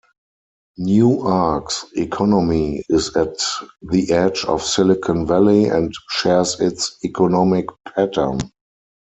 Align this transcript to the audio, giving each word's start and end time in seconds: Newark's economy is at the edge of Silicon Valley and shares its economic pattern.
Newark's 0.79 1.85
economy 1.95 2.81
is 2.89 3.15
at 3.15 3.37
the 3.83 4.11
edge 4.11 4.43
of 4.45 4.63
Silicon 4.63 5.27
Valley 5.27 5.65
and 5.65 5.93
shares 6.09 6.59
its 6.59 6.97
economic 7.05 7.67
pattern. 7.93 8.39